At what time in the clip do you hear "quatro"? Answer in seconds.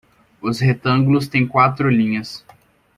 1.47-1.87